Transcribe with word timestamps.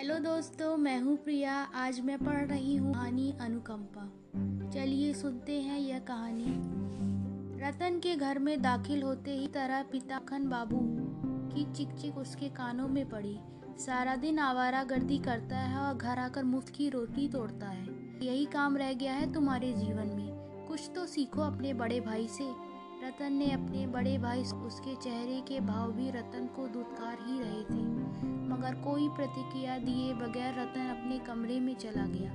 Hello 0.00 0.14
दोस्तों, 0.18 0.76
मैं 0.76 1.00
हूँ 1.00 1.16
प्रिया। 1.16 1.54
आज 1.74 2.00
मैं 2.00 2.16
पढ़ 2.18 2.46
रही 2.46 2.76
हूँ 2.76 2.92
कहानी 2.94 3.34
अनुकंपा। 3.40 4.04
चलिए 4.70 5.12
सुनते 5.14 5.60
हैं 5.60 5.78
यह 5.78 5.98
कहानी। 5.98 6.44
रतन 7.60 7.98
के 7.98 8.14
घर 8.16 8.38
में 8.38 8.62
दाखिल 8.62 9.02
होते 9.02 9.30
ही 9.30 9.46
तरह 9.46 9.82
पिता 9.82 10.18
खन 10.18 10.48
बाबू 10.48 10.78
की 11.52 11.64
चिक 11.72 11.88
चिक 11.92 12.18
उसके 12.18 12.48
कानों 12.48 12.88
में 12.88 13.08
पड़ी। 13.08 13.36
सारा 13.78 14.16
दिन 14.16 14.38
आवारा 14.38 14.82
गर्दी 14.84 15.18
करता 15.18 15.56
है 15.56 15.78
और 15.78 15.94
घर 15.94 16.18
आकर 16.18 16.44
मुफ़्त 16.44 16.68
की 16.68 16.88
रोटी 16.88 17.28
तोड़ता 17.28 17.66
है। 17.66 17.86
यही 18.22 18.44
काम 18.46 18.76
रह 18.76 18.92
गया 18.92 19.12
है 19.12 19.32
तुम्हारे 19.32 19.72
जीवन 19.72 20.06
में। 20.06 20.66
कुछ 20.68 20.90
तो 20.94 21.06
सीखो 21.06 21.42
अपने 21.42 21.74
बड़े 21.74 22.00
भाई 22.00 22.28
से। 22.28 22.69
रतन 23.02 23.32
ने 23.32 23.50
अपने 23.50 23.86
बड़े 23.86 24.18
भाई 24.18 24.42
उसके 24.42 24.94
चेहरे 24.94 25.40
के 25.40 25.60
भाव 25.60 25.92
भी 25.92 26.10
रतन 26.10 26.46
को 26.46 26.66
दुत्कार 26.68 27.18
ही 27.20 27.38
रहे 27.40 27.62
थे। 27.64 27.82
मगर 28.48 28.74
कोई 28.74 29.08
प्रतिक्रिया 29.08 29.78
दिए 29.78 30.12
बगैर 30.14 30.54
रतन 30.54 30.88
अपने 30.88 31.18
कमरे 31.18 31.58
में 31.60 31.74
चला 31.74 32.06
गया। 32.06 32.32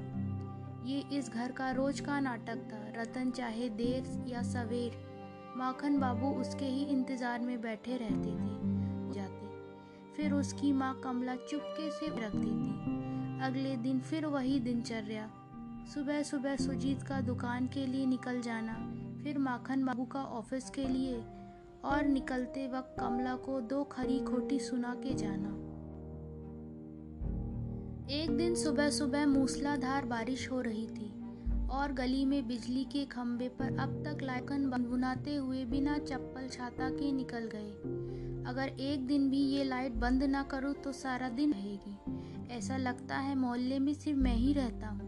ये 0.86 1.04
इस 1.18 1.30
घर 1.30 1.52
का 1.52 1.72
रोज 1.72 2.00
का 2.00 2.20
नाटक 2.20 2.58
था। 2.72 3.02
रतन 3.02 3.32
चाहे 3.32 3.70
देर 3.70 4.26
या 4.28 4.42
सवेर, 4.42 4.98
माखन 5.58 6.00
बाबू 6.00 6.34
उसके 6.42 6.66
ही 6.66 6.84
इंतज़ार 6.86 7.40
में 7.40 7.62
बैठे 7.62 7.98
रहते 7.98 8.32
थे, 8.32 9.14
जाते। 9.14 9.54
फिर 10.14 10.34
उसकी 10.34 10.72
माँ 10.74 10.94
कमला 11.04 11.36
चुपके 11.36 11.90
से 11.92 12.08
रख 12.08 12.36
देती 12.36 13.44
अगले 13.46 13.76
दिन 13.78 14.00
फिर 14.00 14.26
वही 14.26 14.60
दिनचर्या। 14.60 15.30
सुबह 15.94 16.24
सुबह 16.24 16.56
सुजीत 16.56 17.04
का 17.04 17.22
दुकान 17.22 17.68
के 17.68 17.86
लिए 17.86 18.06
निकल 18.06 18.42
जाना 18.42 18.74
फिर 19.26 19.38
माखन 19.38 19.84
बाबू 19.86 20.04
का 20.06 20.20
ऑफ़िस 20.20 20.70
के 20.70 20.88
लिए 20.88 21.16
और 21.86 22.08
निकलते 22.08 22.68
वक्त 22.68 22.96
कमला 23.00 23.36
को 23.36 23.62
दो 23.62 23.84
खरी 23.84 24.20
खोटी 24.20 24.60
सुना 24.60 24.94
के 24.96 25.14
जाना। 25.14 25.50
एक 28.14 28.36
दिन 28.38 28.56
सुबह 28.56 28.90
सुबह 28.90 29.26
मूसलाधार 29.26 30.06
बारिश 30.06 30.52
हो 30.52 30.62
रही 30.62 30.86
थी 30.88 31.10
और 31.68 31.94
गली 31.94 32.26
में 32.26 32.48
बिजली 32.48 32.84
के 32.84 33.06
खंबे 33.06 33.48
पर 33.50 33.80
अब 33.80 34.04
तक 34.06 34.24
लाइकन 34.24 34.70
बुनाते 34.90 35.36
हुए 35.36 35.66
बिना 35.66 35.98
चप्पल 35.98 36.48
छाता 36.48 36.90
के 36.90 37.12
निकल 37.12 37.50
गए। 37.56 37.72
अगर 38.50 38.68
एक 38.80 39.08
दिन 39.08 39.30
भी 39.30 39.42
ये 39.48 39.64
लाइट 39.64 39.94
बंद 39.96 40.24
ना 40.24 40.44
करूँ 40.44 40.74
तो 40.74 40.92
सारा 40.92 41.30
दिन 41.30 41.54
रहेगी। 41.54 42.54
ऐसा 42.54 42.78
लगता 42.78 43.18
है 43.18 43.36
मोहल्ले 43.36 43.80
में 43.80 43.94
सिर्फ़ 43.94 44.20
मैं 44.20 44.36
ही 44.36 44.54
रहता 44.54 44.88
हूँ। 44.88 45.05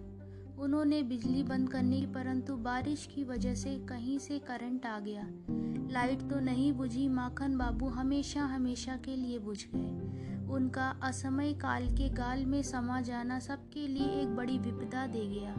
उन्होंने 0.58 1.02
बिजली 1.03 1.41
बंद 1.44 1.69
करनी 1.69 2.05
परंतु 2.05 2.55
बारिश 2.58 3.05
की 3.05 3.23
वजह 3.23 3.53
से 3.55 3.75
कहीं 3.89 4.17
से 4.19 4.38
करंट 4.39 4.86
आ 4.86 4.99
गया। 4.99 5.27
लाइट 5.91 6.22
तो 6.22 6.39
नहीं 6.39 6.72
बुझी, 6.73 7.08
माखन 7.09 7.58
बाबू 7.58 7.88
हमेशा 7.88 8.45
हमेशा 8.45 8.95
के 8.95 9.16
लिए 9.16 9.39
बुझ 9.39 9.58
गए। 9.75 10.45
उनका 10.55 10.88
असमय 11.03 11.53
काल 11.53 11.88
के 11.88 12.09
गाल 12.09 12.45
में 12.45 12.61
समा 12.64 12.99
जाना 13.02 13.39
सबके 13.39 13.88
लिए 13.88 14.22
एक 14.22 14.36
बड़ी 14.36 14.58
विपदा 14.59 15.05
दे 15.08 15.25
गया। 15.27 15.55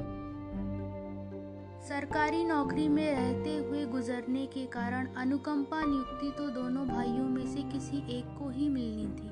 सरकारी 1.88 2.44
नौकरी 2.44 2.88
में 2.88 3.10
रहते 3.12 3.56
हुए 3.56 3.84
गुजरने 3.86 4.46
के 4.46 4.66
कारण 4.66 5.06
अनुकंपा 5.14 5.80
नियुक्ति 5.80 6.30
तो 6.38 6.48
दोनों 6.52 6.86
भाइयों 6.88 7.28
में 7.28 7.46
से 7.46 7.62
किसी 7.62 7.98
एक 8.18 8.38
को 8.38 8.48
ही 8.50 8.68
मिलनी 8.68 9.06
थी, 9.06 9.30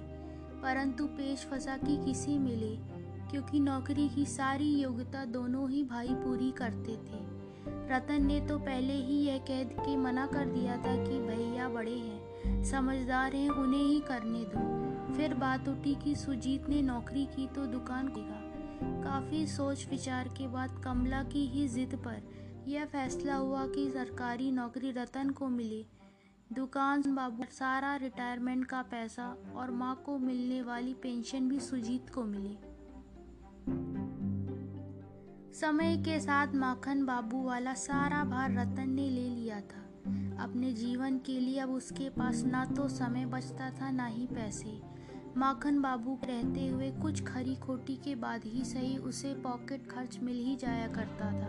परंतु 0.62 1.06
पेश 1.06 1.46
फसा 1.50 1.76
की 1.76 2.04
किसी 2.04 2.38
मिले। 2.38 2.76
क्योंकि 3.30 3.60
नौकरी 3.60 4.08
की 4.08 4.24
सारी 4.26 4.74
योग्यता 4.82 5.24
दोनों 5.24 5.70
ही 5.70 5.84
भाई 5.84 6.08
पूरी 6.08 6.50
करते 6.50 6.96
थे। 6.96 7.24
रतन 7.90 8.26
ने 8.26 8.40
तो 8.40 8.58
पहले 8.58 8.92
ही 8.92 9.18
यह 9.20 9.38
कह 9.38 9.62
के 9.64 9.96
मना 9.96 10.26
कर 10.26 10.46
दिया 10.46 10.76
था 10.76 10.96
कि 11.04 11.18
भैया 11.18 11.68
बड़े 11.68 11.94
हैं, 11.94 12.64
समझदार 12.64 13.34
हैं, 13.34 13.50
उन्हें 13.50 13.82
ही 13.82 14.00
करने 14.00 14.44
दो। 14.44 15.14
फिर 15.14 15.34
बात 15.34 15.68
उठी 15.68 15.94
कि 15.94 16.14
सुजीत 16.14 16.68
ने 16.68 16.82
नौकरी 16.82 17.26
की 17.26 17.46
तो 17.46 17.66
दुकान 17.66 18.06
देगा 18.06 18.42
काफ़ी 19.02 19.46
सोच 19.46 19.86
विचार 19.90 20.28
के 20.28 20.48
बाद 20.48 20.80
कमला 20.84 21.22
की 21.22 21.46
ही 21.46 21.68
जिद 21.68 21.94
पर 21.94 22.22
यह 22.68 22.84
फैसला 22.84 23.34
हुआ 23.34 23.66
कि 23.66 23.90
सरकारी 23.90 24.50
नौकरी 24.50 24.90
रतन 24.90 25.30
को 25.30 25.48
मिले। 25.48 25.84
दुकान 26.52 27.02
बाबू, 27.14 27.44
सारा 27.50 27.96
रिटायरमेंट 27.96 28.64
का 28.64 28.82
पैसा 28.82 29.36
और 29.56 29.70
माँ 29.70 30.02
को 30.06 30.18
मिलने 30.18 30.62
वाली 30.62 30.94
पेंशन 30.94 31.48
भी 31.48 31.60
सुजीत 31.60 32.10
को 32.10 32.24
मिले। 32.24 32.65
समय 35.60 35.96
के 35.96 36.20
साथ 36.20 36.46
माखन 36.54 37.04
बाबू 37.06 37.42
वाला 37.44 37.74
सारा 37.74 38.24
भार 38.24 38.52
रतन 38.52 38.90
ने 38.90 39.10
ले 39.10 39.28
लिया 39.28 39.60
था। 39.60 39.80
अपने 40.44 40.72
जीवन 40.72 41.18
के 41.18 41.40
लिए 41.40 41.58
अब 41.58 41.70
उसके 41.70 42.08
पास 42.08 42.42
ना 42.44 42.64
तो 42.64 42.88
समय 42.88 43.26
बचता 43.26 43.70
था, 43.70 43.90
ना 43.90 44.06
ही 44.06 44.26
पैसे। 44.26 44.80
माखन 45.36 45.80
बाबू 45.80 46.18
रहते 46.24 46.68
हुए 46.68 46.90
कुछ 46.90 47.24
खरी 47.24 47.54
खोटी 47.54 47.96
के 47.96 48.14
बाद 48.14 48.40
ही 48.44 48.64
सही 48.64 48.96
उसे 48.96 49.34
पॉकेट 49.34 49.90
खर्च 49.90 50.18
मिल 50.22 50.36
ही 50.36 50.56
जाया 50.56 50.86
करता 50.86 51.32
था। 51.32 51.48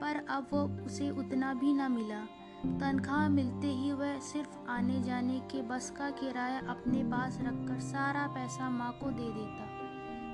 पर 0.00 0.26
अब 0.28 0.46
वो 0.52 0.84
उसे 0.86 1.10
उतना 1.10 1.54
भी 1.54 1.72
ना 1.72 1.88
मिला। 1.88 2.20
तनख्वाह 2.66 3.28
मिलते 3.28 3.66
ही 3.66 3.92
वह 3.92 4.18
सिर्फ़ 4.18 4.70
आने 4.70 5.02
जाने 5.02 5.40
के 5.40 5.62
बस 5.62 5.90
का 5.90 6.10
किराया 6.10 6.58
अपने 6.58 7.02
पास 7.02 7.38
रखकर 7.42 7.80
सारा 7.80 8.26
पैसा 8.26 8.70
माँ 8.70 8.92
को 8.92 9.10
दे 9.10 9.30
देता। 9.32 9.68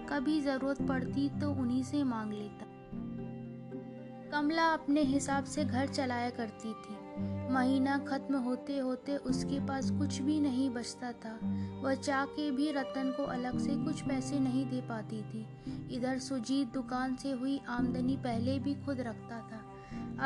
कभी 0.09 0.41
ज़रूरत 0.41 0.83
पड़ती 0.83 1.29
तो 1.41 1.51
उन्हीं 1.51 1.83
से 1.83 2.05
मांग 2.05 2.33
लेता। 2.33 2.67
कमला 4.35 4.63
अपने 4.73 5.01
हिसाब 5.01 5.45
से 5.45 5.65
घर 5.65 5.87
चलाया 5.87 6.31
करती 6.31 6.73
थी। 6.75 6.97
महीना 7.53 7.99
खत्म 7.99 8.37
होते 8.37 8.79
होते 8.79 9.17
उसके 9.17 9.59
पास 9.67 9.91
कुछ 9.91 10.19
भी 10.19 10.41
नहीं 10.41 10.71
बचता 10.71 11.13
था। 11.13 11.39
वह 11.83 11.95
चाह 11.95 12.25
के 12.25 12.51
भी 12.51 12.71
रतन 12.73 13.15
को 13.17 13.23
अलग 13.23 13.59
से 13.59 13.77
कुछ 13.85 14.03
पैसे 14.03 14.41
नहीं 14.41 14.65
दे 14.67 14.81
पाती 14.81 15.23
थी। 15.23 15.47
इधर 15.97 16.19
सुजीत 16.19 16.73
दुकान 16.73 17.17
से 17.17 17.31
हुई 17.31 17.61
आमदनी 17.69 18.17
पहले 18.17 18.59
भी 18.59 18.75
खुद 18.75 19.01
रखता 19.01 19.39
था। 19.41 19.65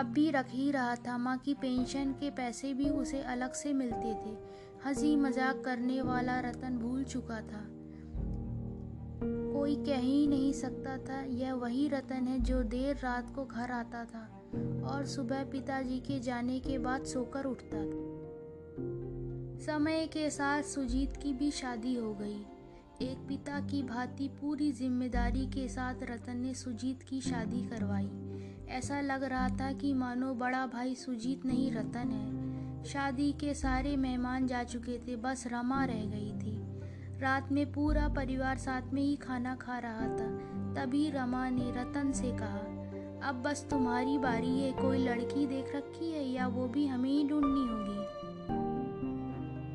अब 0.01 0.07
भी 0.07 0.31
रख 0.31 0.47
ही 0.49 0.71
रहा 0.71 0.95
था, 0.95 1.19
माँ 1.19 1.39
की 1.39 1.55
पेंशन 1.55 2.13
के 2.13 2.31
पैसे 2.31 2.75
भी 2.75 2.89
उसे 2.91 3.23
अलग 3.23 3.53
से 3.53 3.73
मिलते 3.73 4.15
थे। 4.15 4.37
हँसी 4.87 5.17
मज़ाक 5.17 5.63
करने 5.65 6.03
वाला 6.03 6.41
रतन 6.41 6.79
भूल 6.79 7.05
चुका 7.05 7.41
था। 7.41 7.78
कोई 9.69 9.77
कह 9.77 9.99
ही 9.99 10.27
नहीं 10.27 10.53
सकता 10.53 10.97
था, 10.99 11.21
यह 11.31 11.55
वही 11.55 11.89
रतन 11.89 12.27
है 12.27 12.39
जो 12.41 12.63
देर 12.65 12.97
रात 12.97 13.35
को 13.35 13.45
घर 13.45 13.71
आता 13.71 14.05
था 14.05 14.21
और 14.85 15.05
सुबह 15.07 15.43
पिताजी 15.45 15.99
के 15.99 16.19
जाने 16.21 16.59
के 16.61 16.79
बाद 16.79 17.05
सोकर 17.05 17.45
उठता 17.45 17.79
था। 17.79 19.59
समय 19.67 20.07
के 20.07 20.31
साथ 20.31 20.63
सुजीत 20.63 21.17
की 21.17 21.33
भी 21.33 21.51
शादी 21.51 21.95
हो 21.95 22.15
गई। 22.15 22.41
एक 23.03 23.27
पिता 23.29 23.61
की 23.61 23.83
भांति 23.83 24.29
पूरी 24.41 24.71
ज़िम्मेदारी 24.73 25.47
के 25.47 25.69
साथ 25.69 26.03
रतन 26.03 26.37
ने 26.37 26.55
सुजीत 26.55 27.03
की 27.03 27.21
शादी 27.21 27.61
करवाई। 27.69 28.11
ऐसा 28.69 29.01
लग 29.01 29.25
रहा 29.25 29.49
था 29.51 29.73
कि 29.73 29.93
मानो 29.95 30.35
बड़ा 30.35 30.67
भाई 30.67 30.95
सुजीत 30.95 31.45
नहीं 31.47 31.71
रतन 31.73 32.11
है। 32.11 32.85
शादी 32.85 33.33
के 33.33 33.55
सारे 33.55 33.97
मेहमान 33.97 34.47
जा 34.47 34.63
चुके 34.65 34.99
थे, 34.99 35.17
बस 35.17 35.45
रमा 35.47 35.85
रह 35.85 36.05
गई 36.07 36.33
थी। 36.33 36.58
रात 37.23 37.53
में 37.53 37.73
पूरा 37.73 38.09
परिवार 38.09 38.59
साथ 38.59 38.83
में 38.93 39.03
ही 39.03 39.17
खाना 39.17 39.55
खा 39.55 39.79
रहा 39.79 40.07
था, 40.09 40.27
तभी 40.75 41.11
रमा 41.11 41.49
ने 41.51 41.71
रतन 41.71 42.13
से 42.13 42.31
कहा, 42.33 43.29
अब 43.29 43.43
बस 43.43 43.67
तुम्हारी 43.71 44.19
बारी 44.19 44.61
है, 44.61 44.73
कोई 44.73 44.99
लड़की 44.99 45.47
देख 45.47 45.75
रखी 45.77 46.13
है 46.13 46.25
या 46.25 46.47
वो 46.47 46.67
भी 46.69 46.87
हमें 46.87 47.11
ही 47.11 47.29
ढूंढनी 47.29 47.61
होगी? 47.61 47.99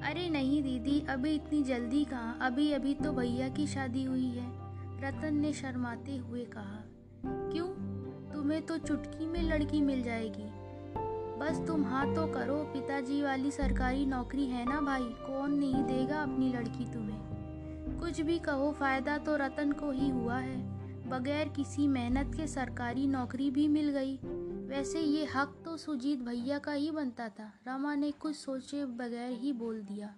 अरे 0.09 0.29
नहीं 0.29 0.63
दीदी, 0.63 0.99
अभी 1.09 1.35
इतनी 1.35 1.63
जल्दी 1.63 2.05
कहाँ? 2.05 2.37
अभी 2.41 2.71
अभी 2.71 2.93
तो 2.93 3.11
भैया 3.11 3.49
की 3.49 3.67
शादी 3.67 4.03
हुई 4.03 4.29
है, 4.29 4.47
रतन 5.01 5.35
ने 5.35 5.53
शर्माते 5.53 6.17
हुए 6.17 6.45
कहा। 6.45 6.83
क्यों? 7.25 7.67
तुम्हें 8.33 8.65
तो 8.65 8.77
चुटकी 8.77 9.25
में 9.25 9.41
लड़की 9.41 9.81
मिल 9.81 10.03
जाएगी। 10.03 10.49
बस 11.39 11.63
तुम 11.67 11.83
हाँ 11.85 12.13
तो 12.15 12.27
करो, 12.27 12.63
पिताजी 12.63 13.21
वाली 13.21 13.51
सरकारी 13.51 14.05
नौकरी 14.05 14.45
है 14.45 14.65
ना 14.65 14.81
भाई? 14.81 15.03
कौन 15.03 15.53
नहीं 15.53 15.83
देगा 15.83 16.21
अपनी 16.21 16.53
लड़की 16.53 16.85
तुम्हें? 16.85 17.32
कुछ 18.03 18.21
भी 18.21 18.39
कहो, 18.39 18.71
फ़ायदा 18.71 19.17
तो 19.17 19.35
रतन 19.35 19.71
को 19.71 19.91
ही 19.91 20.09
हुआ 20.09 20.37
है। 20.37 20.57
बगैर 21.09 21.49
किसी 21.49 21.87
मेहनत 21.87 22.35
के 22.35 22.47
सरकारी 22.47 23.07
नौकरी 23.07 23.51
भी 23.51 23.67
मिल 23.67 23.89
गई। 23.89 24.17
वैसे 24.67 24.99
ये 24.99 25.25
हक 25.25 25.61
तो 25.65 25.77
सुजीत 25.77 26.19
भैया 26.19 26.59
का 26.59 26.71
ही 26.71 26.91
बनता 26.91 27.29
था। 27.29 27.53
रमा 27.67 27.95
ने 27.95 28.11
कुछ 28.11 28.35
सोचे 28.35 28.85
बगैर 28.85 29.31
ही 29.31 29.53
बोल 29.53 29.81
दिया। 29.81 30.15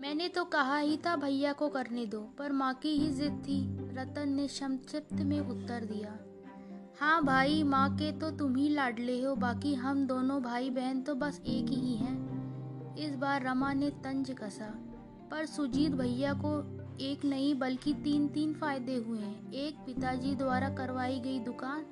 मैंने 0.00 0.28
तो 0.28 0.44
कहा 0.44 0.78
ही 0.78 0.96
था, 0.96 1.16
भैया 1.16 1.52
को 1.52 1.68
करने 1.68 2.06
दो। 2.06 2.20
पर 2.38 2.52
माँ 2.52 2.74
की 2.74 2.88
ही 2.88 3.10
जिद 3.10 3.32
थी। 3.32 3.76
रतन 3.94 4.28
ने 4.28 4.48
संक्षिप्त 4.48 5.12
में 5.12 5.40
उत्तर 5.40 5.84
दिया। 5.84 6.18
हाँ 7.00 7.24
भाई, 7.24 7.62
माँ 7.62 7.96
के 7.96 8.12
तो 8.12 8.30
तुम 8.30 8.56
ही 8.56 8.68
लाडले 8.68 9.24
हो, 9.24 9.34
बाकी 9.34 9.74
हम 9.74 10.06
दोनों 10.06 10.42
भाई 10.42 10.70
बहन 10.70 11.02
तो 11.02 11.14
बस 11.14 11.40
एक 11.46 11.66
ही 11.68 11.94
हैं। 11.94 12.36
इस 12.96 13.16
बार 13.16 13.42
रमा 13.42 13.72
ने 13.72 13.90
तंज 13.90 14.30
कसा। 14.30 14.82
पर 15.30 15.46
सुजीत 15.46 15.92
भैया 15.92 16.32
को 16.34 16.52
एक 17.00 17.24
नहीं, 17.24 17.54
बल्कि 17.54 17.92
तीन 17.94 18.28
तीन 18.28 18.54
फ़ायदे 18.54 18.94
हुए 18.96 19.18
हैं। 19.18 19.52
एक, 19.52 19.76
पिताजी 19.76 20.34
द्वारा 20.34 20.68
करवाई 20.68 21.18
गई 21.20 21.38
दुकान। 21.38 21.84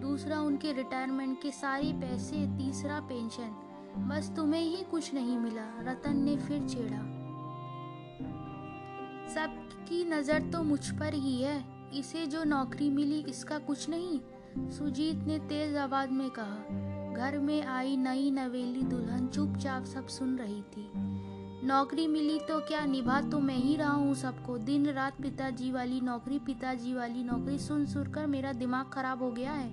दूसरा, 0.00 0.40
उनके 0.40 0.72
रिटायरमेंट 0.72 1.42
के 1.42 1.50
सारे 1.50 1.92
पैसे। 1.92 2.46
तीसरा 2.58 3.00
पेंशन 3.00 3.62
बस 3.98 4.32
तुम्हें 4.36 4.60
ही 4.60 4.84
कुछ 4.84 5.14
नहीं 5.14 5.38
मिला। 5.38 5.66
रतन 5.80 6.16
ने 6.16 6.36
फिर 6.36 6.68
छेड़ा। 6.68 6.98
सबकी 9.34 10.04
नज़र 10.04 10.50
तो 10.50 10.62
मुझ 10.62 10.90
पर 10.90 11.14
ही 11.14 11.42
है। 11.42 11.64
इसे 11.94 12.26
जो 12.26 12.44
नौकरी 12.44 12.90
मिली, 12.90 13.20
इसका 13.20 13.58
कुछ 13.58 13.88
नहीं। 13.88 14.20
सुजीत 14.70 15.16
ने 15.16 15.38
तेज 15.38 15.76
आवाज़ 15.76 16.10
में 16.10 16.30
कहा, 16.30 17.14
घर 17.14 17.38
में 17.38 17.62
आई 17.62 17.96
नई 17.96 18.30
नवेली 18.30 18.82
दुल्हन 18.82 19.26
चुपचाप 19.26 19.84
सब 19.84 20.06
सुन 20.06 20.36
रही 20.36 20.62
थी। 20.62 20.90
नौकरी 21.66 22.06
मिली 22.06 22.38
तो 22.38 22.58
क्या 22.58 22.84
निभा 22.86 23.20
तो 23.22 23.38
मैं 23.38 23.54
ही 23.54 23.74
रहा 23.76 23.92
हूँ 23.92 24.14
सबको। 24.14 24.56
दिन 24.58 24.86
रात 24.86 25.20
पिताजी 25.22 25.70
वाली 25.72 26.00
नौकरी, 26.00 26.38
पिताजी 26.38 26.92
वाली 26.94 27.22
नौकरी 27.24 27.58
सुन 27.58 27.86
सुन 27.86 28.12
कर 28.12 28.26
मेरा 28.26 28.52
दिमाग 28.52 28.90
खराब 28.92 29.22
हो 29.22 29.30
गया 29.30 29.52
है। 29.52 29.70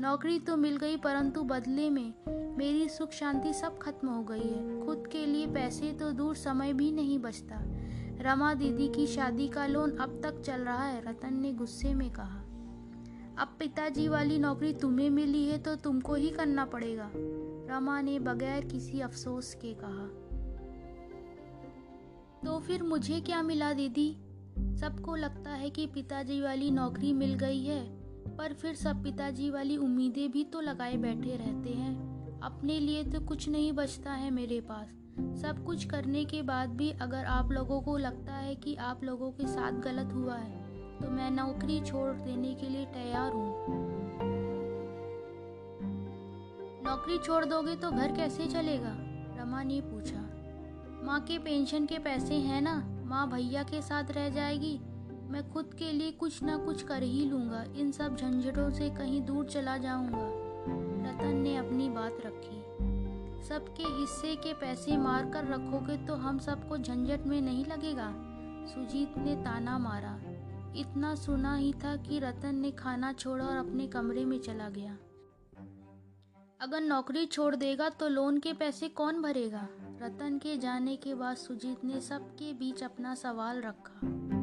नौकरी 0.00 0.38
तो 0.38 0.56
मिल 0.56 0.76
गई 0.76 0.96
परंतु 0.96 1.42
बदले 1.44 1.88
में 1.90 2.12
मेरी 2.58 2.88
सुख 2.88 3.12
शांति 3.12 3.52
सब 3.52 3.78
खत्म 3.78 4.08
हो 4.08 4.22
गई 4.22 4.38
है। 4.40 4.86
खुद 4.86 5.06
के 5.12 5.24
लिए 5.26 5.46
पैसे 5.46 5.92
तो 5.92 6.10
दूर 6.12 6.34
समय 6.36 6.72
भी 6.72 6.90
नहीं 6.92 7.18
बचता। 7.18 7.62
रमा 8.22 8.52
दीदी 8.54 8.88
की 8.88 9.06
शादी 9.06 9.48
का 9.48 9.66
लोन 9.66 9.90
अब 9.92 10.20
तक 10.22 10.40
चल 10.42 10.60
रहा 10.60 10.84
है, 10.84 11.00
रतन 11.00 11.34
ने 11.34 11.52
गुस्से 11.52 11.92
में 11.94 12.10
कहा। 12.10 12.40
अब 13.38 13.54
पिताजी 13.58 14.08
वाली 14.08 14.38
नौकरी 14.38 14.72
तुम्हें 14.72 15.08
मिली 15.10 15.46
है 15.46 15.58
तो 15.58 15.74
तुमको 15.76 16.14
ही 16.14 16.30
करना 16.30 16.64
पड़ेगा, 16.64 17.10
रमा 17.70 18.00
ने 18.00 18.18
बगैर 18.20 18.64
किसी 18.64 19.00
अफसोस 19.00 19.54
के 19.54 19.72
कहा। 19.74 20.08
तो 22.44 22.58
फिर 22.58 22.82
मुझे 22.82 23.20
क्या 23.20 23.42
मिला 23.42 23.72
दीदी? 23.72 24.10
सबको 24.80 25.14
लगता 25.16 25.50
है 25.50 25.70
कि 25.70 25.86
पिताजी 25.86 26.40
वाली 26.40 26.70
नौकरी 26.70 27.12
मिल 27.12 27.34
गई 27.34 27.64
है, 27.64 27.80
पर 28.36 28.52
फिर 28.52 28.74
सब 28.74 29.02
पिताजी 29.02 29.50
वाली 29.50 29.76
उम्मीदें 29.76 30.30
भी 30.30 30.44
तो 30.44 30.60
लगाए 30.60 30.96
बैठे 30.96 31.36
रहते 31.36 31.70
हैं। 31.70 32.40
अपने 32.42 32.78
लिए 32.80 33.04
तो 33.04 33.20
कुछ 33.20 33.48
नहीं 33.48 33.72
बचता 33.72 34.12
है 34.12 34.30
मेरे 34.30 34.60
पास। 34.60 34.96
सब 35.42 35.62
कुछ 35.64 35.84
करने 35.84 36.24
के 36.24 36.42
बाद 36.42 36.70
भी 36.70 36.90
अगर 37.00 37.24
आप 37.24 37.50
लोगों 37.52 37.80
को 37.80 37.96
लगता 37.96 38.34
है 38.34 38.54
कि 38.54 38.74
आप 38.74 39.04
लोगों 39.04 39.30
के 39.30 39.46
साथ 39.46 39.80
गलत 39.82 40.12
हुआ 40.14 40.36
है 40.36 40.58
तो 40.98 41.10
मैं 41.10 41.30
नौकरी 41.30 41.80
छोड़ 41.80 42.10
देने 42.12 42.54
के 42.54 42.68
लिए 42.68 42.84
तैयार 42.86 43.32
हूँ। 43.32 43.78
नौकरी 46.84 47.18
छोड़ 47.18 47.44
दोगे 47.44 47.76
तो 47.76 47.90
घर 47.90 48.12
कैसे 48.12 48.46
चलेगा? 48.46 48.96
रमा 49.40 49.62
ने 49.62 49.80
पूछा। 49.80 50.29
माँ 51.02 51.20
के 51.20 51.38
पेंशन 51.38 51.86
के 51.86 51.98
पैसे 51.98 52.34
हैं 52.34 52.60
ना, 52.60 52.74
माँ 53.04 53.30
भैया 53.30 53.62
के 53.62 53.82
साथ 53.82 54.10
रह 54.10 54.28
जाएगी। 54.28 54.80
मैं 55.30 55.52
खुद 55.52 55.74
के 55.74 55.92
लिए 55.92 56.10
कुछ 56.10 56.42
ना 56.42 56.56
कुछ 56.56 56.82
कर 56.82 57.02
ही 57.02 57.24
लूँगा। 57.24 57.64
इन 57.76 57.92
सब 57.92 58.16
झंझटों 58.16 58.70
से 58.70 58.90
कहीं 58.90 59.20
दूर 59.22 59.44
चला 59.44 59.76
जाऊँगा। 59.78 60.26
रतन 61.10 61.36
ने 61.36 61.56
अपनी 61.56 61.88
बात 61.88 62.18
रखी। 62.26 62.60
सबके 63.48 63.82
हिस्से 63.82 64.34
के 64.36 64.52
पैसे 64.52 64.96
मार 64.96 65.30
कर 65.30 65.46
रखोगे 65.46 65.96
तो 65.96 66.14
हम 66.14 66.38
सबको 66.38 66.78
झंझट 66.78 67.26
में 67.26 67.40
नहीं 67.40 67.64
लगेगा? 67.64 68.12
सुजीत 68.66 69.18
ने 69.18 69.36
ताना 69.36 69.78
मारा। 69.78 70.20
इतना 70.76 71.14
सुना 71.14 71.54
ही 71.56 71.72
था 71.72 71.96
कि 71.96 72.18
रतन 72.18 72.54
ने 72.54 72.70
खाना 72.70 73.12
छोड़ा 73.12 73.44
और 73.44 73.56
अपने 73.56 73.86
कमरे 73.86 74.24
में 74.24 74.38
चला 74.38 74.68
गया। 74.68 74.96
अगर 76.60 76.80
नौकरी 76.80 77.26
छोड़ 77.26 77.56
देगा 77.56 77.88
तो 77.88 78.08
लोन 78.08 78.38
के 78.38 78.52
पैसे 78.52 78.88
कौन 78.88 79.22
भरेगा? 79.22 79.68
रतन 80.02 80.38
के 80.38 80.56
जाने 80.56 80.96
के 80.96 81.14
बाद 81.14 81.36
सुजीत 81.36 81.84
ने 81.84 82.00
सबके 82.00 82.52
बीच 82.52 82.82
अपना 82.82 83.14
सवाल 83.14 83.62
रखा। 83.62 84.39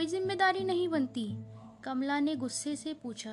कोई 0.00 0.06
ज़िम्मेदारी 0.06 0.60
नहीं 0.64 0.88
बनती। 0.88 1.24
कमला 1.84 2.18
ने 2.20 2.34
गुस्से 2.36 2.74
से 2.76 2.92
पूछा, 2.92 3.32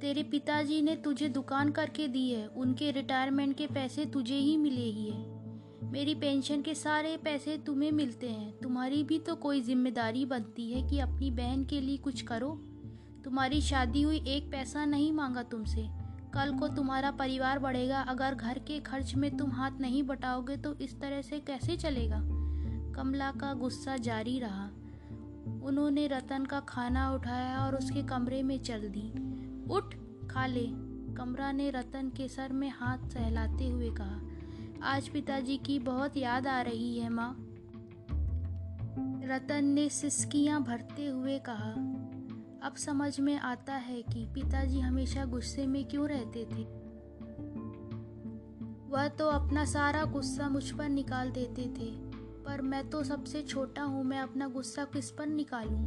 तेरे 0.00 0.22
पिताजी 0.22 0.80
ने 0.82 0.94
तुझे 0.96 1.28
दुकान 1.28 1.70
करके 1.70 2.06
दी 2.08 2.22
है, 2.30 2.46
उनके 2.46 2.90
रिटायरमेंट 2.90 3.56
के 3.56 3.66
पैसे 3.66 4.06
तुझे 4.06 4.34
ही 4.34 4.56
मिले 4.56 4.82
ही 4.82 5.04
है। 5.10 5.90
मेरी 5.90 6.14
पेंशन 6.14 6.62
के 6.62 6.74
सारे 6.74 7.16
पैसे 7.16 7.56
तुम्हें 7.58 7.90
मिलते 7.92 8.28
हैं। 8.28 8.50
तुम्हारी 8.58 9.02
भी 9.02 9.18
तो 9.18 9.34
कोई 9.34 9.60
ज़िम्मेदारी 9.60 10.24
बनती 10.24 10.70
है 10.72 10.82
कि 10.88 10.98
अपनी 10.98 11.30
बहन 11.30 11.64
के 11.64 11.80
लिए 11.80 11.96
कुछ 11.98 12.22
करो। 12.22 12.50
तुम्हारी 13.24 13.60
शादी 13.60 14.02
हुई, 14.02 14.22
एक 14.26 14.50
पैसा 14.50 14.84
नहीं 14.84 15.12
मांगा 15.12 15.42
तुमसे। 15.42 15.86
कल 16.34 16.56
को 16.58 16.68
तुम्हारा 16.68 17.10
परिवार 17.10 17.58
बढ़ेगा, 17.58 18.00
अगर 18.00 18.34
घर 18.34 18.58
के 18.58 18.80
खर्च 18.80 19.14
में 19.14 19.36
तुम 19.36 19.52
हाथ 19.52 19.80
नहीं 19.80 20.02
बटाओगे 20.02 20.56
तो 20.56 20.74
इस 20.74 21.00
तरह 21.00 21.22
से 21.22 21.40
कैसे 21.40 21.76
चलेगा? 21.76 22.22
कमला 22.94 23.30
का 23.30 23.54
गुस्सा 23.54 23.96
जारी 23.96 24.38
रहा। 24.38 24.70
उन्होंने 25.62 26.06
रतन 26.06 26.44
का 26.44 26.60
खाना 26.60 27.12
उठाया 27.12 27.66
और 27.66 27.76
उसके 27.76 28.02
कमरे 28.02 28.42
में 28.42 28.62
चल 28.62 28.80
दी। 28.80 29.12
उठ, 29.74 29.94
खा 30.30 30.46
ले, 30.46 30.66
कमरा 31.14 31.52
ने 31.52 31.70
रतन 31.70 32.08
के 32.16 32.28
सर 32.28 32.52
में 32.52 32.70
हाथ 32.70 32.98
सहलाते 32.98 33.70
हुए 33.70 33.90
कहा। 33.90 34.20
आज 34.82 35.08
पिताजी 35.08 35.56
की 35.56 35.78
बहुत 35.78 36.16
याद 36.16 36.46
आ 36.46 36.60
रही 36.60 36.98
है, 36.98 37.08
माँ। 37.08 37.44
रतन 39.24 39.64
ने 39.64 39.88
सिसकियाँ 39.88 40.62
भरते 40.62 41.06
हुए 41.06 41.38
कहा। 41.38 41.70
अब 42.62 42.74
समझ 42.76 43.20
में 43.20 43.38
आता 43.38 43.74
है 43.74 44.02
कि 44.02 44.26
पिताजी 44.34 44.80
हमेशा 44.80 45.24
गुस्से 45.24 45.66
में 45.66 45.84
क्यों 45.84 46.08
रहते 46.08 46.44
थे। 46.44 46.78
वह 48.88 49.08
तो 49.08 49.26
अपना 49.26 49.64
सारा 49.64 50.04
गुस्सा 50.04 50.48
मुझ 50.48 50.70
पर 50.70 50.88
निकाल 50.88 51.30
देते 51.30 51.62
थे। 51.62 52.07
पर 52.48 52.62
मैं 52.62 52.90
तो 52.90 53.04
सबसे 53.04 53.42
छोटा 53.42 53.82
हूँ, 53.82 54.04
मैं 54.04 54.18
अपना 54.18 54.48
गुस्सा 54.48 54.84
किस 54.84 55.10
पर 55.10 55.26
निकालूं? 55.26 55.84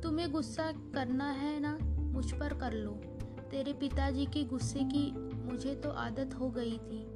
तुम्हें 0.00 0.32
गुस्सा 0.32 0.72
करना 0.72 1.30
है 1.30 1.60
ना, 1.60 1.78
मुझ 2.00 2.32
पर 2.32 2.54
कर 2.54 2.72
लो। 2.72 2.90
तेरे 3.50 3.72
पिताजी 3.72 4.26
के 4.26 4.44
गुस्से 4.44 4.80
की 4.80 5.12
मुझे 5.44 5.74
तो 5.74 5.90
आदत 5.90 6.34
हो 6.34 6.50
गई 6.50 6.78
थी। 6.78 7.06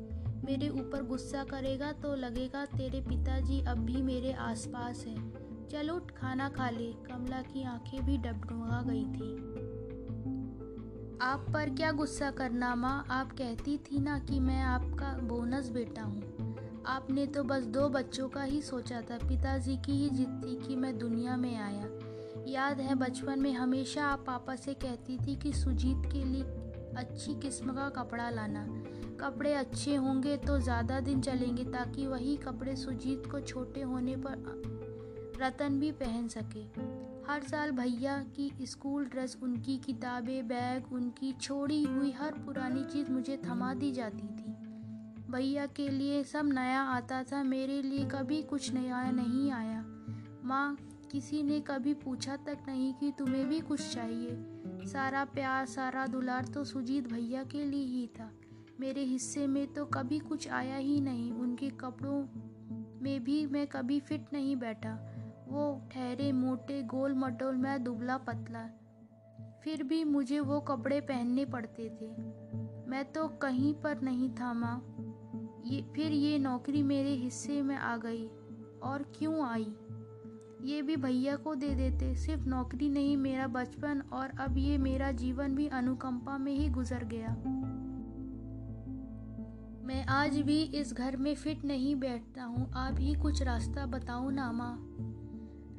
मेरे 0.45 0.69
ऊपर 0.69 1.03
गुस्सा 1.03 1.45
करेगा 1.45 1.93
तो 1.93 2.15
लगेगा 2.15 2.65
तेरे 2.65 3.01
पिताजी 3.01 3.61
अब 3.61 3.79
भी 3.79 4.03
मेरे 4.03 4.33
आसपास 4.33 5.05
हैं। 5.07 5.33
चलो, 5.69 6.07
खाना 6.17 6.49
खा 6.49 6.71
ले। 6.71 6.93
कमला 6.93 7.43
की 7.43 7.65
आँखें 7.65 8.07
भी 8.07 8.19
डबडुआ 8.19 8.83
गई 8.87 9.05
थी। 9.05 9.37
आप 11.23 11.47
पर 11.55 11.71
क्या 11.71 11.93
गुस्सा 11.93 12.31
करना 12.31 12.75
माँ? 12.75 13.07
आप 13.11 13.33
कहती 13.33 13.79
थी 13.79 13.99
ना 13.99 14.19
कि 14.19 14.41
मैं 14.41 14.63
आपका 14.63 15.19
बोनस 15.19 15.71
बेटा 15.71 16.03
हूँ। 16.03 16.38
आपने 16.87 17.27
तो 17.27 17.43
बस 17.45 17.65
दो 17.67 17.89
बच्चों 17.89 18.29
का 18.29 18.43
ही 18.43 18.61
सोचा 18.63 19.01
था, 19.01 19.17
पिताजी 19.19 19.77
की 19.77 19.93
ही 19.93 20.09
जिद 20.09 20.41
थी 20.45 20.55
कि 20.67 20.77
मैं 20.77 20.97
दुनिया 20.99 21.37
में 21.37 21.57
आया। 21.57 21.89
याद 22.47 22.81
है 22.81 22.95
बचपन 22.95 23.39
में 23.39 23.53
हमेशा 23.53 24.05
आप 24.05 24.25
पापा 24.27 24.55
से 24.57 24.75
कहती 24.75 25.17
थी 25.19 25.37
कि 25.37 25.53
सुजीत 25.53 26.11
के 26.13 26.25
लिए 26.25 26.43
अच्छी 26.97 27.35
किस्म 27.41 27.73
का 27.73 27.89
कपड़ा 27.97 28.29
लाना। 28.31 28.65
कपड़े 29.21 29.53
अच्छे 29.55 29.95
होंगे 29.97 30.37
तो 30.37 30.59
ज़्यादा 30.59 31.01
दिन 31.01 31.21
चलेंगे 31.21 31.65
ताकि 31.65 32.07
वही 32.07 32.37
कपड़े 32.37 32.77
सुजीत 32.77 33.27
को 33.31 33.41
छोटे 33.41 33.83
होने 33.83 34.17
पर 34.17 35.37
रतन 35.43 35.79
भी 35.81 35.91
पहन 35.93 36.29
सके। 36.29 36.63
हर 37.27 37.43
साल 37.43 37.71
भैया 37.71 38.17
की 38.37 38.67
स्कूल 38.67 39.05
ड्रेस, 39.05 39.37
उनकी 39.43 39.77
किताबें, 39.79 40.49
बैग, 40.49 40.93
उनकी 40.93 41.33
छोड़ी 41.33 41.83
हुई 41.85 42.11
हर 42.11 42.35
पुरानी 42.47 42.85
चीज़ 42.85 43.11
मुझे 43.11 43.37
थमा 43.47 43.75
दी 43.75 43.91
जाती 43.93 44.27
थी। 44.29 44.48
भैया 45.31 45.67
के 45.67 45.89
लिए 45.89 46.25
सब 46.25 46.47
नया 46.47 46.83
आता 46.83 47.23
था, 47.23 47.43
मेरे 47.43 47.83
लिए 47.83 48.05
कभी 48.05 48.43
कुछ 48.43 48.75
नया 48.75 49.11
नहीं 49.11 49.53
आया। 49.53 49.85
माँ, 50.45 50.77
किसी 51.13 51.43
ने 51.43 51.61
कभी 51.61 51.95
पूछा 51.95 52.37
तक 52.37 52.59
नहीं 52.69 52.95
कि 52.95 53.13
तुम्हें 53.19 53.49
भी 53.49 53.61
कुछ 53.61 53.95
चाहिए। 53.95 54.31
सारा 54.87 55.25
प्यार, 55.25 55.67
सारा 55.67 56.07
दुलार 56.07 56.45
तो 56.45 56.65
सुजीत 56.65 57.13
भैया 57.13 57.45
के 57.45 57.65
लिए 57.65 57.85
ही 57.85 58.07
था। 58.07 58.31
मेरे 58.81 59.03
हिस्से 59.03 59.47
में 59.47 59.73
तो 59.73 59.87
कभी 59.87 60.19
कुछ 60.19 60.49
आया 60.49 60.77
ही 60.77 61.01
नहीं। 61.01 61.33
उनके 61.33 61.71
कपड़ों 61.71 62.25
में 63.03 63.25
भी 63.25 63.47
मैं 63.47 63.67
कभी 63.67 64.01
फिट 64.01 64.27
नहीं 64.33 64.57
बैठा। 64.57 65.15
वो 65.49 65.89
ठहरे, 65.93 66.33
मोटे, 66.33 66.83
गोल 66.83 67.15
मटोल 67.15 67.57
मैं 67.57 67.85
दुबला 67.85 68.17
पतला। 68.17 68.69
फिर 69.65 69.83
भी 69.83 70.05
मुझे 70.05 70.41
वो 70.41 70.61
कपड़े 70.61 71.01
पहनने 71.01 71.45
पड़ते 71.45 71.89
थे। 71.89 72.07
मैं 72.91 73.13
तो 73.15 73.29
कहीं 73.29 73.75
पर 73.75 74.01
नहीं 74.01 74.31
था 74.31 74.53
माँ। 74.53 75.05
ये, 75.69 75.83
फिर 75.95 76.13
ये 76.13 76.39
नौकरी 76.39 76.83
मेरे 76.83 77.11
हिस्से 77.11 77.63
में 77.63 77.77
आ 77.77 77.97
गई 77.97 78.27
और 78.83 79.03
क्यों 79.19 79.47
आई? 79.47 79.73
ये 80.63 80.83
भी 80.83 80.97
भैया 80.97 81.37
को 81.37 81.55
दे 81.55 81.75
देते, 81.75 82.15
सिर्फ़ 82.15 82.47
नौकरी 82.47 82.89
नहीं, 82.89 83.17
मेरा 83.17 83.47
बचपन 83.47 84.01
और 84.13 84.29
अब 84.29 84.59
ये 84.59 84.79
मेरा 84.79 85.11
जीवन 85.11 85.55
भी 85.55 85.69
अनुकंपा 85.69 86.39
में 86.39 86.53
ही 86.53 86.69
गुजर 86.69 87.05
गया। 87.05 87.29
मैं 89.87 90.07
आज 90.07 90.41
भी 90.41 90.63
इस 90.63 90.95
घर 90.95 91.17
में 91.17 91.35
फिट 91.35 91.65
नहीं 91.65 91.97
बैठता 91.97 92.45
हूँ, 92.45 92.73
आप 92.75 92.97
ही 92.99 93.15
कुछ 93.15 93.43
रास्ता 93.43 93.87
बताओ 93.87 94.31
ना 94.31 94.53
माँ। 94.53 94.87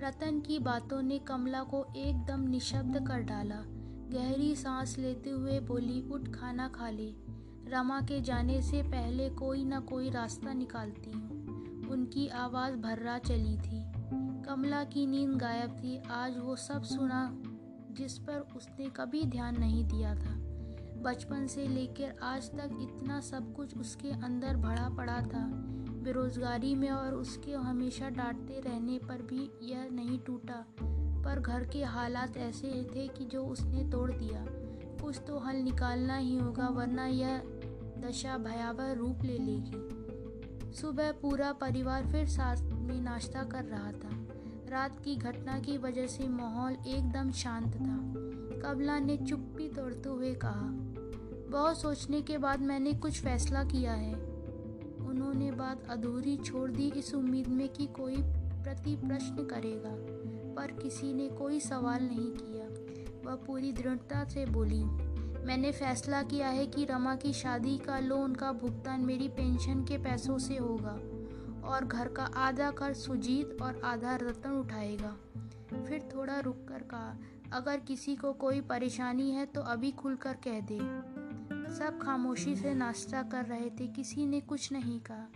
रतन 0.01 0.39
की 0.39 0.59
बातों 0.59 1.01
ने 1.01 1.19
कमला 1.19 1.63
को 1.63 1.85
एकदम 1.95 2.47
निशब्द 2.47 3.07
कर 3.07 3.19
डाला। 3.19 3.63
गहरी 4.09 4.55
सांस 4.55 4.97
लेते 4.97 5.29
हुए 5.29 5.59
बोली, 5.59 6.09
उठ, 6.11 6.29
खाना 6.29 6.67
खा 6.67 6.89
ले। 6.89 7.38
रमा 7.69 8.01
के 8.01 8.21
जाने 8.21 8.61
से 8.61 8.83
पहले 8.83 9.29
कोई 9.29 9.65
ना 9.65 9.79
कोई 9.79 10.09
रास्ता 10.09 10.53
निकालती 10.53 11.11
हूँ। 11.11 11.29
उनकी 11.89 12.27
आवाज़ 12.27 12.75
भर्रा 12.75 13.17
चली 13.17 13.57
थी। 13.57 13.91
कमला 14.43 14.83
की 14.83 15.07
नींद 15.07 15.31
गायब 15.31 15.69
थी। 15.69 16.01
आज 16.11 16.37
वो 16.37 16.55
सब 16.55 16.83
सुना 16.83 17.37
जिस 17.91 18.17
पर 18.17 18.47
उसने 18.55 18.89
कभी 18.89 19.23
ध्यान 19.23 19.59
नहीं 19.59 19.85
दिया 19.85 20.15
था। 20.15 20.35
बचपन 21.01 21.47
से 21.47 21.67
लेकर 21.67 22.19
आज 22.23 22.51
तक 22.51 22.69
इतना 22.81 23.19
सब 23.19 23.53
कुछ 23.53 23.77
उसके 23.77 24.11
अंदर 24.11 24.57
भरा 24.57 24.89
पड़ा 24.89 25.21
था। 25.21 25.47
बेरोजगारी 26.03 26.75
में 26.75 26.89
और 26.89 27.13
उसके 27.13 27.51
हमेशा 27.51 28.09
डांटते 28.09 28.59
रहने 28.59 28.97
पर 28.97 29.21
भी 29.21 29.51
यह 29.61 29.89
नहीं 29.91 30.19
टूटा। 30.19 30.65
पर 31.25 31.39
घर 31.39 31.67
के 31.67 31.83
हालात 31.83 32.37
ऐसे 32.37 32.67
थे 32.95 33.07
कि 33.07 33.25
जो 33.25 33.45
उसने 33.45 33.89
तोड़ 33.89 34.11
दिया। 34.11 34.45
कुछ 35.03 35.21
तो 35.27 35.39
हल 35.39 35.55
निकालना 35.55 36.17
ही 36.17 36.37
होगा, 36.37 36.67
वरना 36.67 37.05
यह 37.05 37.58
दशा 37.99 38.37
भयावह 38.37 38.91
रूप 38.93 39.23
ले 39.23 39.37
लेगी। 39.37 40.73
सुबह 40.73 41.11
पूरा 41.11 41.51
परिवार 41.51 42.11
फिर 42.11 42.27
साथ 42.27 42.61
में 42.63 42.99
नाश्ता 43.01 43.43
कर 43.43 43.63
रहा 43.63 43.91
था। 43.91 44.09
रात 44.69 44.99
की 44.99 45.15
घटना 45.15 45.59
की 45.59 45.77
वजह 45.77 46.07
से 46.07 46.27
माहौल 46.27 46.73
एकदम 46.87 47.31
शांत 47.31 47.75
था। 47.75 47.97
कबला 48.61 48.99
ने 48.99 49.17
चुप्पी 49.17 49.67
तोड़ते 49.67 50.09
हुए 50.09 50.33
कहा, 50.35 50.69
बहुत 51.51 51.81
सोचने 51.81 52.21
के 52.21 52.37
बाद 52.37 52.61
मैंने 52.61 52.93
कुछ 52.93 53.21
फैसला 53.21 53.63
किया 53.63 53.93
है। 53.93 54.13
उन्होंने 55.07 55.51
बात 55.51 55.87
अधूरी 55.89 56.37
छोड़ 56.37 56.69
दी 56.71 56.91
इस 56.97 57.13
उम्मीद 57.13 57.47
में 57.47 57.67
कि 57.69 57.85
कोई 57.87 58.17
प्रति 58.63 58.95
प्रश्न 58.95 59.45
करेगा, 59.45 59.95
पर 60.55 60.71
किसी 60.71 61.13
ने 61.13 61.27
कोई 61.29 61.59
सवाल 61.59 62.03
नहीं 62.03 62.31
किया। 62.31 62.67
वह 63.25 63.35
पूरी 63.35 63.71
दृढ़ता 63.71 64.23
से 64.23 64.45
बोली 64.45 64.81
मैंने 65.45 65.71
फैसला 65.71 66.21
किया 66.23 66.47
है 66.47 66.65
कि 66.67 66.85
रमा 66.85 67.15
की 67.15 67.33
शादी 67.33 67.77
का 67.77 67.99
लोन 67.99 68.35
का 68.35 68.51
भुगतान 68.51 69.01
मेरी 69.01 69.27
पेंशन 69.27 69.83
के 69.83 69.97
पैसों 69.97 70.37
से 70.37 70.57
होगा 70.57 70.91
और 71.67 71.85
घर 71.85 72.07
का 72.07 72.23
आधा 72.23 72.71
कर 72.71 72.93
सुजीत 72.93 73.57
और 73.61 73.81
आधा 73.83 74.15
रतन 74.15 74.51
उठाएगा। 74.51 75.15
फिर 75.85 76.09
थोड़ा 76.15 76.39
रुक 76.39 76.65
कर 76.69 76.83
कहा, 76.83 77.17
अगर 77.53 77.79
किसी 77.79 78.15
को 78.15 78.33
कोई 78.33 78.61
परेशानी 78.61 79.31
है 79.31 79.45
तो 79.45 79.61
अभी 79.61 79.91
खुलकर 79.91 80.37
कह 80.47 80.59
दे। 80.61 80.79
सब 81.75 81.99
खामोशी 82.01 82.55
से 82.55 82.73
नाश्ता 82.73 83.21
कर 83.23 83.45
रहे 83.45 83.69
थे, 83.69 83.87
किसी 83.87 84.25
ने 84.25 84.41
कुछ 84.41 84.71
नहीं 84.71 84.99
कहा। 84.99 85.27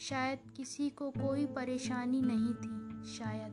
शायद 0.00 0.38
किसी 0.56 0.90
को 0.90 1.10
कोई 1.10 1.46
परेशानी 1.46 2.20
नहीं 2.20 2.54
थी, 2.54 3.04
शायद। 3.12 3.52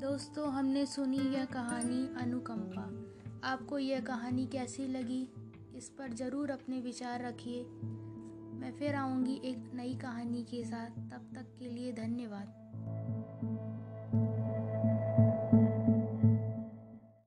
दोस्तों, 0.00 0.52
हमने 0.52 0.86
सुनी 0.86 1.18
यह 1.18 1.44
कहानी 1.44 2.08
अनुकंपा। 2.20 3.05
आपको 3.46 3.78
यह 3.78 4.00
कहानी 4.00 4.46
कैसी 4.46 4.86
लगी, 4.86 5.28
इस 5.76 5.88
पर 5.88 6.12
ज़रूर 6.12 6.50
अपने 6.50 6.80
विचार 6.80 7.22
रखिए। 7.22 7.62
मैं 8.60 8.72
फिर 8.78 8.94
आऊँगी 8.94 9.40
एक 9.44 9.70
नई 9.74 9.94
कहानी 9.94 10.42
के 10.42 10.64
साथ। 10.64 10.90
तब 10.90 11.32
तक 11.34 11.56
के 11.58 11.68
लिए 11.68 11.92
धन्यवाद। 11.92 12.65